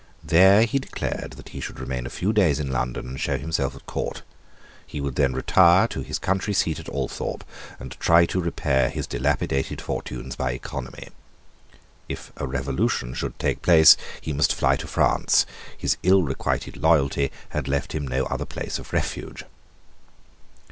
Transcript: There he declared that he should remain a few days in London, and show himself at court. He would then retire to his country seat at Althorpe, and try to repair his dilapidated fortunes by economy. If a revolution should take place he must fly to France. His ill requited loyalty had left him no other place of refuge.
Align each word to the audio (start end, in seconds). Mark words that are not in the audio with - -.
There 0.23 0.63
he 0.63 0.79
declared 0.79 1.33
that 1.33 1.49
he 1.49 1.59
should 1.61 1.79
remain 1.79 2.07
a 2.07 2.09
few 2.09 2.33
days 2.33 2.59
in 2.59 2.71
London, 2.71 3.07
and 3.09 3.19
show 3.19 3.37
himself 3.37 3.75
at 3.75 3.85
court. 3.85 4.23
He 4.87 4.99
would 4.99 5.13
then 5.13 5.33
retire 5.35 5.87
to 5.89 6.01
his 6.01 6.17
country 6.17 6.55
seat 6.55 6.79
at 6.79 6.89
Althorpe, 6.89 7.43
and 7.79 7.91
try 7.99 8.25
to 8.25 8.41
repair 8.41 8.89
his 8.89 9.05
dilapidated 9.05 9.79
fortunes 9.79 10.35
by 10.35 10.53
economy. 10.53 11.09
If 12.09 12.31
a 12.37 12.47
revolution 12.47 13.13
should 13.13 13.37
take 13.37 13.61
place 13.61 13.95
he 14.19 14.33
must 14.33 14.55
fly 14.55 14.75
to 14.77 14.87
France. 14.87 15.45
His 15.77 15.97
ill 16.01 16.23
requited 16.23 16.77
loyalty 16.77 17.31
had 17.49 17.67
left 17.67 17.93
him 17.93 18.07
no 18.07 18.23
other 18.23 18.45
place 18.45 18.79
of 18.79 18.93
refuge. 18.93 19.43